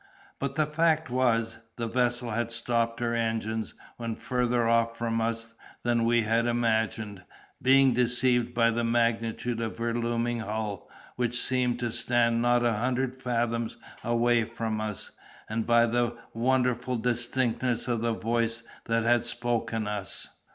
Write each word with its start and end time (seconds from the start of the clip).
But 0.39 0.55
the 0.55 0.65
fact 0.65 1.11
was, 1.11 1.59
the 1.75 1.85
vessel 1.85 2.31
had 2.31 2.49
stopped 2.49 2.99
her 3.01 3.13
engines 3.13 3.75
when 3.97 4.15
further 4.15 4.67
off 4.67 4.97
from 4.97 5.21
us 5.21 5.53
than 5.83 6.05
we 6.05 6.23
had 6.23 6.47
imagined; 6.47 7.23
being 7.61 7.93
deceived 7.93 8.51
by 8.55 8.71
the 8.71 8.83
magnitude 8.83 9.61
of 9.61 9.77
her 9.77 9.93
looming 9.93 10.39
hull, 10.39 10.89
which 11.17 11.39
seemed 11.39 11.77
to 11.81 11.91
stand 11.91 12.41
not 12.41 12.65
a 12.65 12.73
hundred 12.73 13.15
fathoms 13.21 13.77
away 14.03 14.43
from 14.43 14.81
us, 14.81 15.11
and 15.47 15.67
by 15.67 15.85
the 15.85 16.17
wonderful 16.33 16.95
distinctness 16.97 17.87
of 17.87 18.01
the 18.01 18.13
voice 18.15 18.63
that 18.85 19.03
had 19.03 19.23
spoken 19.23 19.85
us. 19.85 20.29